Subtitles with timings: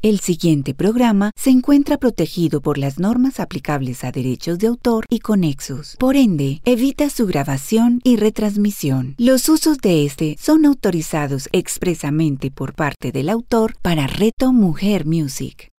[0.00, 5.18] El siguiente programa se encuentra protegido por las normas aplicables a derechos de autor y
[5.18, 5.96] conexos.
[5.98, 9.16] Por ende, evita su grabación y retransmisión.
[9.18, 15.72] Los usos de este son autorizados expresamente por parte del autor para Reto Mujer Music.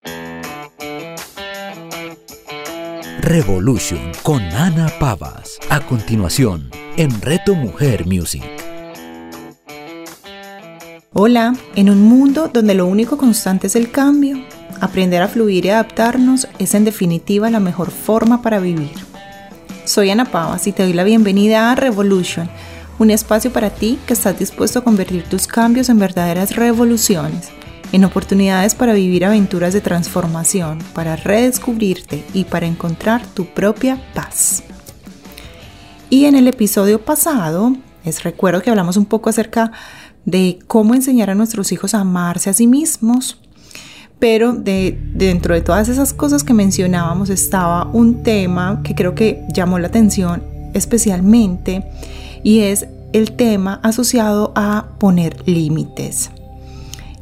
[3.21, 5.61] Revolution con Ana Pavas.
[5.71, 8.43] A continuación, en Reto Mujer Music.
[11.15, 14.37] Hola, en un mundo donde lo único constante es el cambio,
[14.79, 18.93] aprender a fluir y adaptarnos es en definitiva la mejor forma para vivir.
[19.87, 22.51] Soy Ana Pavas y te doy la bienvenida a Revolution,
[22.99, 27.49] un espacio para ti que estás dispuesto a convertir tus cambios en verdaderas revoluciones,
[27.93, 34.63] en oportunidades para vivir aventuras de transformación, para redescubrirte y para encontrar tu propia paz.
[36.11, 37.73] Y en el episodio pasado,
[38.05, 39.73] les recuerdo que hablamos un poco acerca
[40.31, 43.39] de cómo enseñar a nuestros hijos a amarse a sí mismos.
[44.19, 49.45] Pero de, dentro de todas esas cosas que mencionábamos estaba un tema que creo que
[49.55, 50.43] llamó la atención
[50.75, 51.85] especialmente
[52.43, 56.31] y es el tema asociado a poner límites.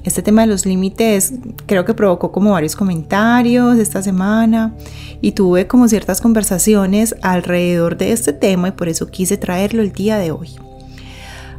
[0.03, 1.35] Este tema de los límites
[1.67, 4.73] creo que provocó como varios comentarios esta semana
[5.20, 9.93] y tuve como ciertas conversaciones alrededor de este tema y por eso quise traerlo el
[9.93, 10.57] día de hoy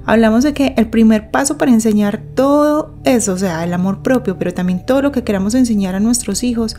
[0.07, 4.37] hablamos de que el primer paso para enseñar todo eso, o sea, el amor propio,
[4.39, 6.77] pero también todo lo que queramos enseñar a nuestros hijos,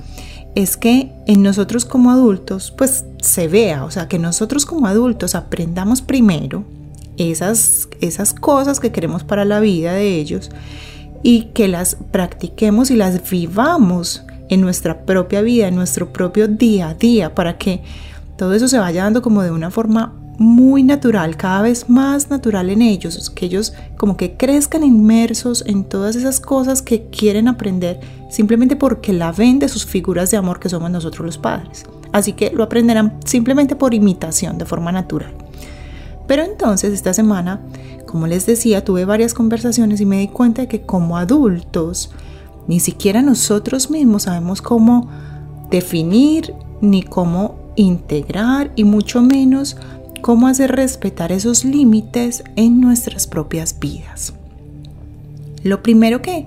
[0.55, 5.35] es que en nosotros como adultos, pues se vea, o sea, que nosotros como adultos
[5.35, 6.65] aprendamos primero
[7.19, 10.51] esas, esas cosas que queremos para la vida de ellos
[11.23, 16.89] y que las practiquemos y las vivamos en nuestra propia vida, en nuestro propio día
[16.89, 17.83] a día, para que
[18.39, 22.71] todo eso se vaya dando como de una forma muy natural, cada vez más natural
[22.71, 27.99] en ellos, que ellos como que crezcan inmersos en todas esas cosas que quieren aprender
[28.31, 31.85] simplemente porque la ven de sus figuras de amor que somos nosotros los padres.
[32.13, 35.35] Así que lo aprenderán simplemente por imitación, de forma natural.
[36.29, 37.61] Pero entonces esta semana,
[38.07, 42.11] como les decía, tuve varias conversaciones y me di cuenta de que como adultos,
[42.69, 45.09] ni siquiera nosotros mismos sabemos cómo
[45.69, 49.77] definir ni cómo integrar y mucho menos
[50.21, 54.35] cómo hacer respetar esos límites en nuestras propias vidas.
[55.63, 56.47] Lo primero que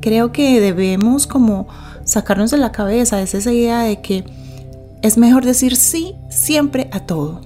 [0.00, 1.68] creo que debemos como
[2.04, 4.24] sacarnos de la cabeza es esa idea de que
[5.02, 7.40] es mejor decir sí siempre a todo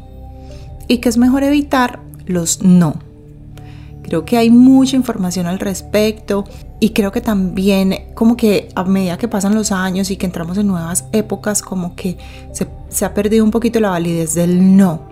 [0.89, 2.95] y que es mejor evitar los no.
[4.03, 6.45] Creo que hay mucha información al respecto
[6.81, 10.59] y creo que también como que a medida que pasan los años y que entramos
[10.59, 12.19] en nuevas épocas como que
[12.53, 15.12] se, se ha perdido un poquito la validez del no.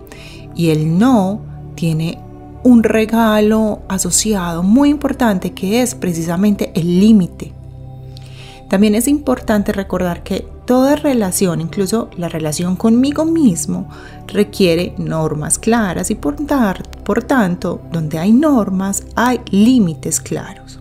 [0.55, 1.41] Y el no
[1.75, 2.19] tiene
[2.63, 7.53] un regalo asociado muy importante que es precisamente el límite.
[8.69, 13.89] También es importante recordar que toda relación, incluso la relación conmigo mismo,
[14.27, 16.37] requiere normas claras y por,
[17.03, 20.79] por tanto, donde hay normas, hay límites claros.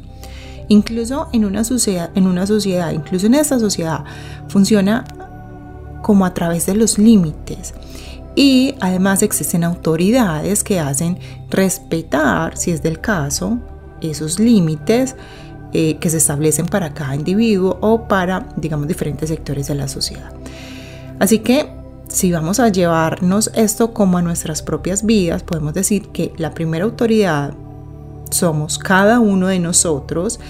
[0.68, 4.04] Incluso en una sociedad, incluso en esta sociedad,
[4.46, 5.04] funciona
[6.02, 7.74] como a través de los límites.
[8.34, 11.18] Y además existen autoridades que hacen
[11.50, 13.58] respetar, si es del caso,
[14.00, 15.16] esos límites
[15.72, 20.32] eh, que se establecen para cada individuo o para, digamos, diferentes sectores de la sociedad.
[21.18, 21.68] Así que
[22.08, 26.84] si vamos a llevarnos esto como a nuestras propias vidas, podemos decir que la primera
[26.84, 27.54] autoridad
[28.30, 30.40] somos cada uno de nosotros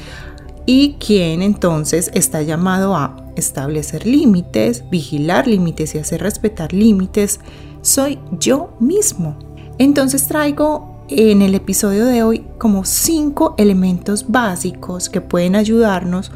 [0.65, 7.41] y quien entonces está llamado a establecer límites, vigilar límites y hacer respetar límites
[7.83, 9.37] soy yo mismo.
[9.79, 16.31] Entonces traigo en el episodio de hoy como cinco elementos básicos que pueden ayudarnos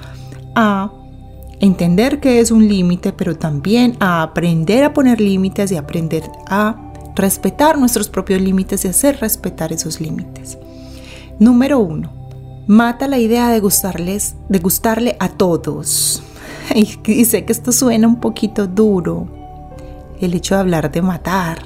[0.55, 0.93] a
[1.61, 6.93] entender qué es un límite, pero también a aprender a poner límites y aprender a
[7.15, 10.59] respetar nuestros propios límites y hacer respetar esos límites.
[11.39, 12.13] Número uno,
[12.67, 16.23] mata la idea de gustarles, de gustarle a todos.
[16.75, 19.29] Y sé que esto suena un poquito duro,
[20.21, 21.59] el hecho de hablar de matar.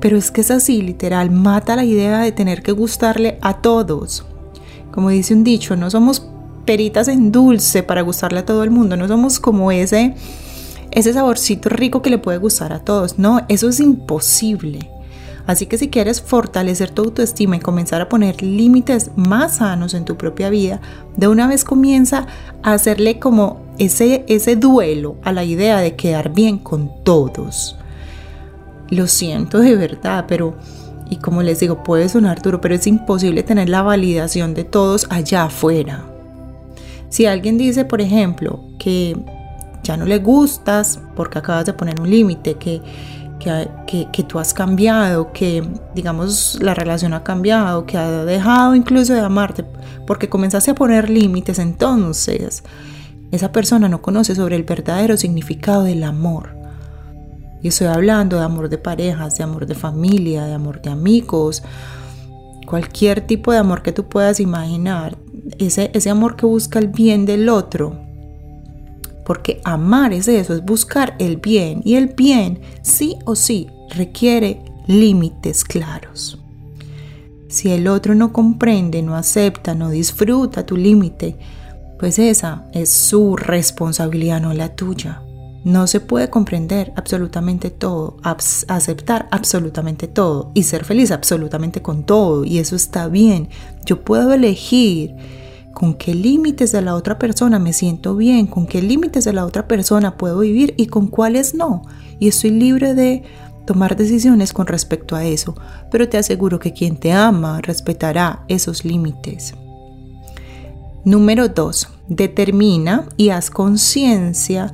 [0.00, 4.24] Pero es que es así, literal, mata la idea de tener que gustarle a todos.
[4.90, 6.26] Como dice un dicho, no somos
[6.64, 10.14] peritas en dulce para gustarle a todo el mundo, no somos como ese,
[10.90, 13.18] ese saborcito rico que le puede gustar a todos.
[13.18, 14.90] No, eso es imposible.
[15.50, 20.04] Así que si quieres fortalecer tu autoestima y comenzar a poner límites más sanos en
[20.04, 20.80] tu propia vida,
[21.16, 22.28] de una vez comienza
[22.62, 27.76] a hacerle como ese, ese duelo a la idea de quedar bien con todos.
[28.90, 30.54] Lo siento de verdad, pero,
[31.10, 35.08] y como les digo, puede sonar duro, pero es imposible tener la validación de todos
[35.10, 36.04] allá afuera.
[37.08, 39.16] Si alguien dice, por ejemplo, que
[39.82, 42.80] ya no le gustas porque acabas de poner un límite, que,
[43.40, 49.14] que, que, tú has cambiado, que digamos la relación ha cambiado, que ha dejado incluso
[49.14, 49.64] de amarte
[50.06, 52.62] porque comenzaste a poner límites, entonces
[53.32, 56.56] esa persona no conoce sobre el verdadero significado del amor.
[57.62, 61.62] Y estoy hablando de amor de parejas, de amor de familia, de amor de amigos,
[62.66, 65.16] cualquier tipo de amor que tú puedas imaginar,
[65.58, 68.09] ese, ese amor que busca el bien del otro.
[69.30, 71.82] Porque amar es eso, es buscar el bien.
[71.84, 76.36] Y el bien, sí o sí, requiere límites claros.
[77.48, 81.38] Si el otro no comprende, no acepta, no disfruta tu límite,
[81.96, 85.22] pues esa es su responsabilidad, no la tuya.
[85.62, 92.44] No se puede comprender absolutamente todo, aceptar absolutamente todo y ser feliz absolutamente con todo.
[92.44, 93.48] Y eso está bien.
[93.86, 95.14] Yo puedo elegir
[95.80, 99.46] con qué límites de la otra persona me siento bien, con qué límites de la
[99.46, 101.84] otra persona puedo vivir y con cuáles no.
[102.18, 103.22] Y estoy libre de
[103.64, 105.54] tomar decisiones con respecto a eso.
[105.90, 109.54] Pero te aseguro que quien te ama respetará esos límites.
[111.06, 111.88] Número 2.
[112.08, 114.70] Determina y haz conciencia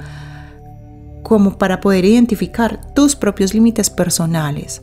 [1.23, 4.83] como para poder identificar tus propios límites personales.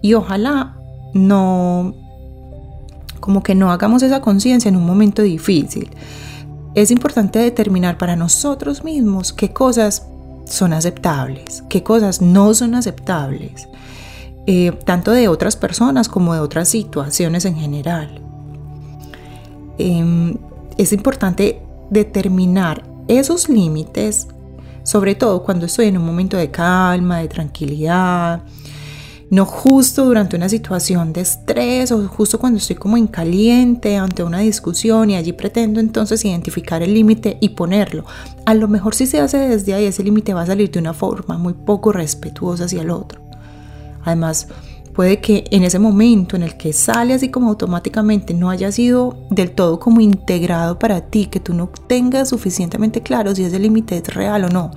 [0.00, 0.78] Y ojalá
[1.12, 1.94] no,
[3.28, 5.90] como que no hagamos esa conciencia en un momento difícil.
[6.74, 10.06] Es importante determinar para nosotros mismos qué cosas
[10.46, 13.68] son aceptables, qué cosas no son aceptables,
[14.46, 18.22] eh, tanto de otras personas como de otras situaciones en general.
[19.76, 20.38] Em,
[20.78, 21.60] es importante
[21.90, 24.26] determinar esos límites
[24.84, 28.40] sobre todo cuando estoy en un momento de calma, de tranquilidad,
[29.30, 34.22] no justo durante una situación de estrés o justo cuando estoy como en caliente ante
[34.22, 38.04] una discusión y allí pretendo entonces identificar el límite y ponerlo.
[38.46, 40.94] A lo mejor si se hace desde ahí ese límite va a salir de una
[40.94, 43.20] forma muy poco respetuosa hacia el otro.
[44.02, 44.48] Además,
[44.94, 49.26] puede que en ese momento en el que sale así como automáticamente no haya sido
[49.30, 53.98] del todo como integrado para ti, que tú no tengas suficientemente claro si ese límite
[53.98, 54.70] es real o no.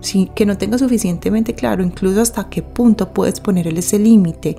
[0.00, 4.56] Sí, que no tengas suficientemente claro incluso hasta qué punto puedes poner ese límite,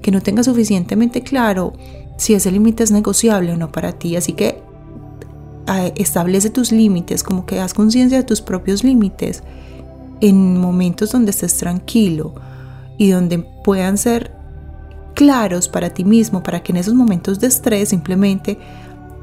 [0.00, 1.74] que no tengas suficientemente claro
[2.16, 4.16] si ese límite es negociable o no para ti.
[4.16, 4.62] Así que
[5.96, 9.42] establece tus límites, como que das conciencia de tus propios límites
[10.20, 12.34] en momentos donde estés tranquilo
[12.98, 14.32] y donde puedan ser
[15.14, 18.58] claros para ti mismo, para que en esos momentos de estrés simplemente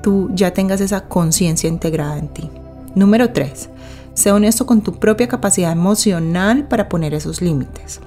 [0.01, 2.49] tú ya tengas esa conciencia integrada en ti.
[2.95, 3.69] Número 3.
[4.17, 8.01] Sé honesto con tu propia capacidad emocional para poner esos límites.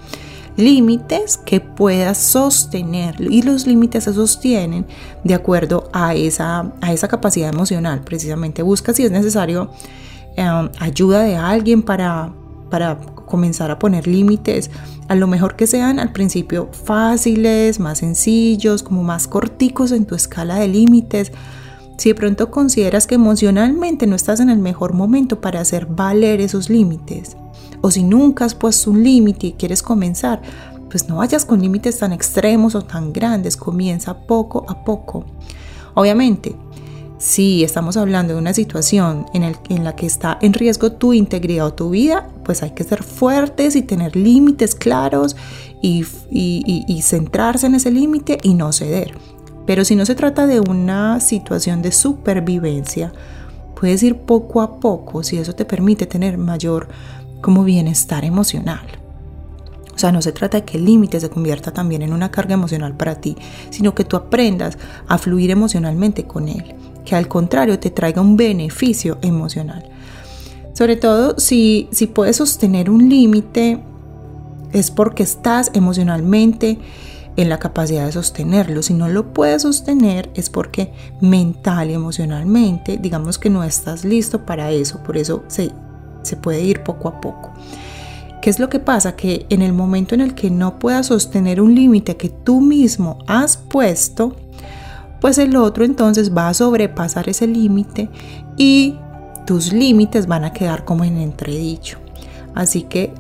[0.57, 4.87] Límites que puedas sostener y los límites se sostienen
[5.23, 8.01] de acuerdo a esa, a esa capacidad emocional.
[8.01, 9.71] Precisamente busca si es necesario
[10.37, 12.33] eh, ayuda de alguien para,
[12.71, 14.73] para comenzar a poner límites,
[15.07, 20.17] a lo mejor que sean al principio fáciles, más sencillos, como más corticos en tu
[20.17, 21.31] escala de límites.
[22.00, 26.41] Si de pronto consideras que emocionalmente no estás en el mejor momento para hacer valer
[26.41, 27.37] esos límites,
[27.82, 30.41] o si nunca has puesto un límite y quieres comenzar,
[30.88, 35.26] pues no vayas con límites tan extremos o tan grandes, comienza poco a poco.
[35.93, 36.56] Obviamente,
[37.19, 41.12] si estamos hablando de una situación en, el, en, la que está en riesgo tu
[41.12, 45.37] integridad o tu vida, pues hay que ser fuertes y tener límites claros
[45.83, 49.12] y, y centrarse en ese límite y no ceder.
[49.67, 53.12] Pero si no se trata de una situación de supervivencia,
[53.79, 56.88] puedes ir poco a poco si eso te permite tener mayor
[57.40, 58.81] como bienestar emocional.
[59.95, 62.55] O sea, no se trata de que el límite se convierta también en una carga
[62.55, 63.37] emocional para ti,
[63.69, 66.75] sino que tú aprendas a fluir emocionalmente con él
[67.05, 69.85] que al contrario te traiga un beneficio emocional.
[70.75, 73.83] Sobre todo si, si puedes sostener un límite,
[74.73, 76.79] es porque estás emocionalmente
[77.40, 78.82] en la capacidad de sostenerlo.
[78.82, 84.44] Si no lo puedes sostener es porque mental y emocionalmente, digamos que no estás listo
[84.44, 85.02] para eso.
[85.02, 85.70] Por eso se,
[86.23, 87.52] se puede ir poco a poco.
[88.42, 89.16] ¿Qué es lo que pasa?
[89.16, 93.18] Que en el momento en el que no puedas sostener un límite que tú mismo
[93.26, 94.37] has puesto,
[95.20, 98.09] pues el otro entonces va a sobrepasar ese límite
[98.56, 98.97] y
[99.47, 101.99] tus límites van a quedar como en entredicho.
[102.54, 103.12] Así que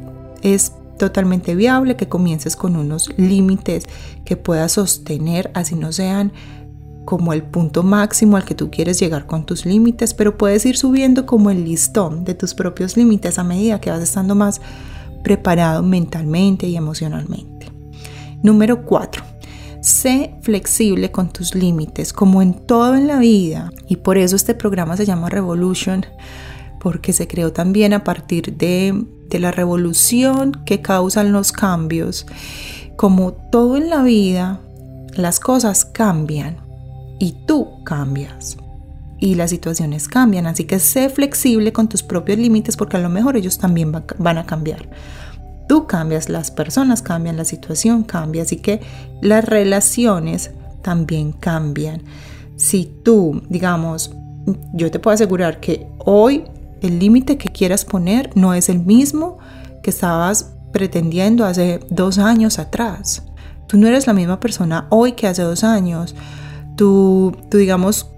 [0.42, 3.84] es totalmente viable que comiences con unos límites
[4.24, 6.32] que puedas sostener, así no sean
[7.04, 10.76] como el punto máximo al que tú quieres llegar con tus límites, pero puedes ir
[10.76, 14.60] subiendo como el listón de tus propios límites a medida que vas estando más
[15.24, 17.72] preparado mentalmente y emocionalmente.
[18.42, 19.24] Número 4.
[19.80, 23.72] Sé flexible con tus límites, como en todo en la vida.
[23.88, 26.04] Y por eso este programa se llama Revolution,
[26.80, 32.26] porque se creó también a partir de, de la revolución que causan los cambios.
[32.96, 34.60] Como todo en la vida,
[35.14, 36.56] las cosas cambian
[37.18, 38.56] y tú cambias
[39.20, 40.46] y las situaciones cambian.
[40.46, 44.38] Así que sé flexible con tus propios límites porque a lo mejor ellos también van
[44.38, 44.88] a cambiar.
[45.68, 48.42] Tú cambias, las personas cambian, la situación cambia.
[48.42, 48.80] Así que
[49.20, 50.50] las relaciones
[50.82, 52.02] también cambian.
[52.56, 54.12] Si tú, digamos,
[54.72, 56.44] yo te puedo asegurar que hoy
[56.82, 59.38] el límite que quieras poner no es el mismo
[59.82, 63.24] que estabas pretendiendo hace dos años atrás.
[63.66, 66.14] Tú no eres la misma persona hoy que hace dos años.
[66.76, 68.10] Tú, tú digamos,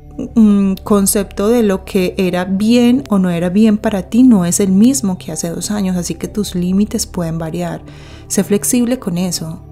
[0.84, 4.70] concepto de lo que era bien o no era bien para ti no es el
[4.70, 7.82] mismo que hace dos años, así que tus límites pueden variar.
[8.28, 9.62] Sé flexible con eso.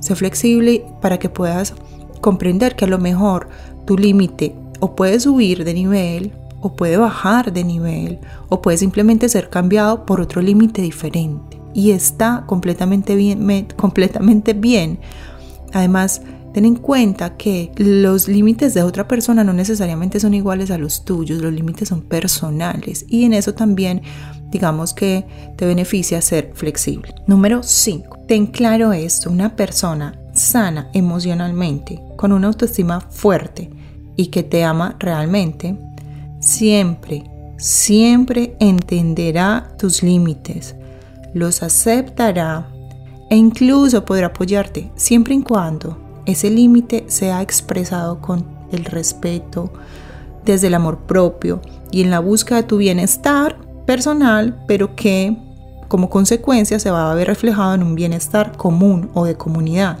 [0.00, 1.74] Sé flexible para que puedas
[2.20, 3.48] comprender que a lo mejor
[3.86, 9.28] tu límite o puede subir de nivel o puede bajar de nivel o puede simplemente
[9.28, 11.60] ser cambiado por otro límite diferente.
[11.74, 14.98] Y está completamente bien, completamente bien.
[15.72, 16.22] Además,
[16.56, 21.04] Ten en cuenta que los límites de otra persona no necesariamente son iguales a los
[21.04, 24.00] tuyos, los límites son personales y en eso también
[24.50, 27.14] digamos que te beneficia ser flexible.
[27.26, 28.20] Número 5.
[28.26, 33.68] Ten claro esto, una persona sana emocionalmente, con una autoestima fuerte
[34.16, 35.78] y que te ama realmente,
[36.46, 37.24] siempre,
[37.58, 40.76] siempre entenderá tus límites,
[41.34, 42.68] los aceptará
[43.28, 49.72] e incluso podrá apoyarte siempre y cuando ese límite se ha expresado con el respeto,
[50.44, 51.60] desde el amor propio
[51.90, 55.36] y en la búsqueda de tu bienestar personal, pero que
[55.88, 59.98] como consecuencia se va a ver reflejado en un bienestar común o de comunidad.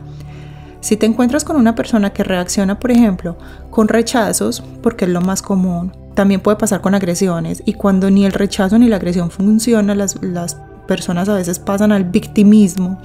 [0.80, 3.36] Si te encuentras con una persona que reacciona, por ejemplo,
[3.70, 8.26] con rechazos, porque es lo más común, también puede pasar con agresiones y cuando ni
[8.26, 10.56] el rechazo ni la agresión funciona, las, las
[10.88, 12.98] personas a veces pasan al victimismo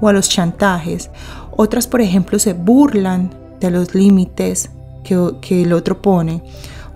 [0.00, 1.10] o a los chantajes
[1.62, 3.28] otras, por ejemplo, se burlan
[3.60, 4.70] de los límites
[5.04, 6.42] que, el otro pone.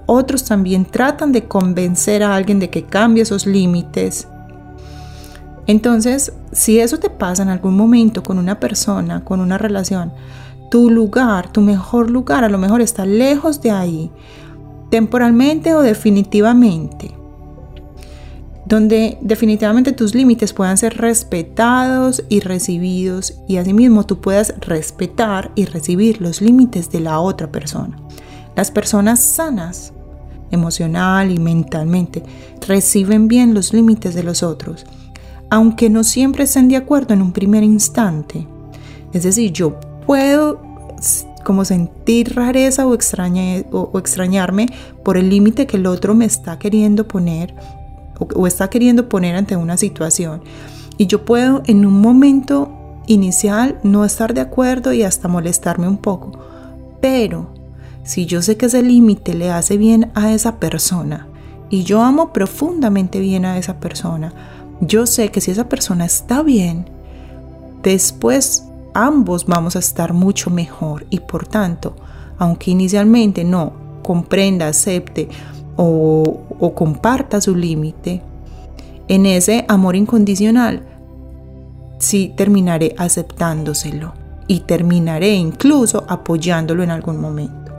[0.07, 4.27] Otros también tratan de convencer a alguien de que cambie esos límites.
[5.67, 10.15] Entonces, si eso te pasa en algún momento con una persona, con una relación,
[10.71, 14.11] tu lugar, tu mejor lugar a lo mejor está lejos de ahí,
[14.95, 17.11] temporalmente o definitivamente
[18.65, 25.65] donde definitivamente tus límites puedan ser respetados y recibidos y asimismo tú puedas respetar y
[25.65, 27.97] recibir los límites de la otra persona.
[28.55, 29.93] Las personas sanas
[30.53, 32.23] emocional y mentalmente
[32.65, 34.87] reciben bien los límites de los otros,
[35.51, 38.47] aunque no siempre estén de acuerdo en un primer instante.
[39.13, 39.75] Es decir, yo
[40.07, 40.63] puedo
[41.45, 44.67] como sentir rareza o, o extrañarme
[45.05, 47.55] por el límite que el otro me está queriendo poner
[48.19, 50.43] o, está queriendo poner ante una situación.
[50.97, 52.71] Y yo puedo en un momento
[53.07, 56.33] inicial no estar de acuerdo y hasta molestarme un poco.
[57.01, 57.53] Pero
[58.03, 61.27] si yo sé que ese límite le hace bien a esa persona
[61.71, 64.33] y yo amo profundamente bien a esa persona,
[64.81, 66.89] yo sé que si esa persona está bien,
[67.83, 71.95] después ambos vamos a estar mucho mejor y por tanto,
[72.39, 73.73] aunque inicialmente no
[74.03, 75.29] comprenda, acepte
[75.77, 78.23] o, comparta su límite,
[79.09, 80.83] en ese amor incondicional,
[81.99, 84.15] sí terminaré aceptándoselo
[84.47, 87.73] y terminaré incluso apoyándolo en algún momento.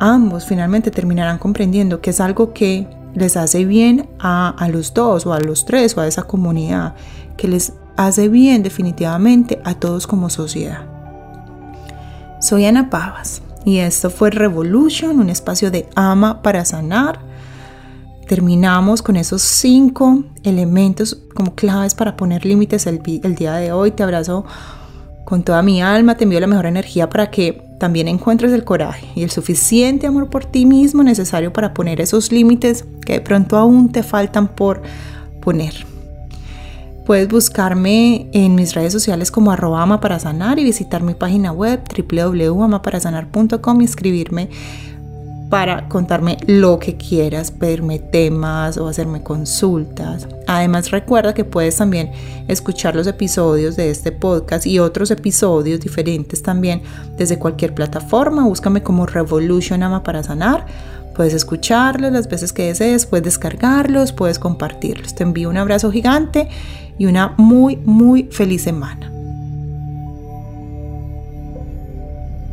[0.00, 5.26] Ambos finalmente terminarán comprendiendo que es algo que les hace bien a, a, los dos
[5.26, 6.94] o a los tres o a esa comunidad,
[7.36, 7.74] que les
[8.06, 10.86] hace bien definitivamente a todos como sociedad.
[12.40, 17.20] Soy Ana Pavas y esto fue Revolution, un espacio de ama para sanar.
[18.26, 23.90] Terminamos con esos cinco elementos como claves para poner límites el, día de hoy.
[23.92, 24.44] Te abrazo
[25.24, 29.06] con toda mi alma, te envío la mejor energía para que también encuentres el coraje
[29.14, 33.56] y el suficiente amor por ti mismo necesario para poner esos límites que de pronto
[33.56, 34.82] aún te faltan por
[35.40, 35.91] poner.
[37.04, 41.50] Puedes buscarme en mis redes sociales como arroba ama para sanar y visitar mi página
[41.50, 44.48] web www.amaparasanar.com y escribirme
[45.52, 50.26] para contarme lo que quieras, pedirme temas o hacerme consultas.
[50.46, 52.10] Además recuerda que puedes también
[52.48, 56.80] escuchar los episodios de este podcast y otros episodios diferentes también
[57.18, 58.44] desde cualquier plataforma.
[58.44, 60.64] Búscame como Revolution Ama para Sanar.
[61.14, 65.14] Puedes escucharlos las veces que desees, puedes descargarlos, puedes compartirlos.
[65.14, 66.48] Te envío un abrazo gigante
[66.98, 69.12] y una muy, muy feliz semana.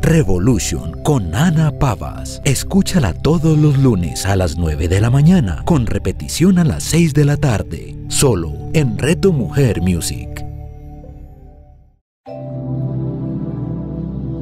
[0.02, 2.40] Revolution con Ana Pavas.
[2.44, 7.14] Escúchala todos los lunes a las 9 de la mañana, con repetición a las 6
[7.14, 10.49] de la tarde, solo en Reto Mujer Music.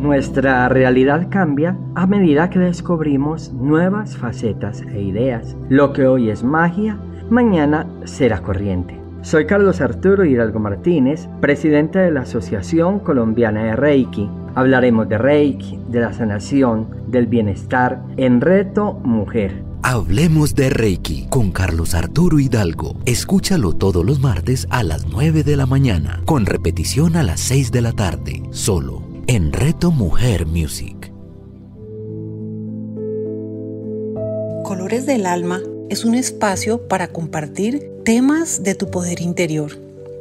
[0.09, 5.55] Nuestra realidad cambia a medida que descubrimos nuevas facetas e ideas.
[5.69, 6.99] Lo que hoy es magia,
[7.29, 8.99] mañana será corriente.
[9.21, 14.31] Soy Carlos Arturo Hidalgo Martínez, presidente de la Asociación Colombiana de Reiki.
[14.55, 19.63] Hablaremos de Reiki, de la sanación, del bienestar en Reto Mujer.
[19.83, 22.97] Hablemos de Reiki con Carlos Arturo Hidalgo.
[23.05, 27.73] Escúchalo todos los martes a las 9 de la mañana, con repetición a las 6
[27.73, 31.13] de la tarde, solo en Reto Mujer Music.
[34.65, 39.73] Colores del Alma es un espacio para compartir temas de tu poder interior.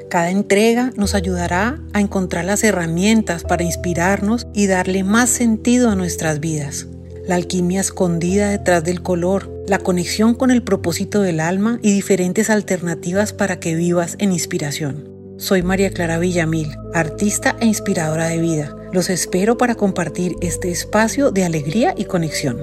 [0.09, 5.95] Cada entrega nos ayudará a encontrar las herramientas para inspirarnos y darle más sentido a
[5.95, 6.87] nuestras vidas.
[7.25, 12.49] La alquimia escondida detrás del color, la conexión con el propósito del alma y diferentes
[12.49, 15.16] alternativas para que vivas en inspiración.
[15.37, 18.75] Soy María Clara Villamil, artista e inspiradora de vida.
[18.91, 22.57] Los espero para compartir este espacio de alegría y conexión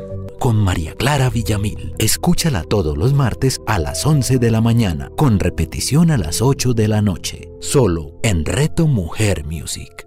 [0.45, 1.95] con María Clara Villamil.
[1.99, 6.75] Escúchala todos los martes a las 11 de la mañana, con repetición a las 8
[6.75, 10.07] de la noche, solo en Reto Mujer Music.